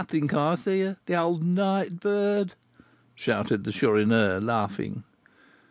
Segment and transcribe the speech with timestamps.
[0.01, 2.55] I think I see her, the old night bird!"
[3.13, 5.03] shouted the Chourineur, laughing.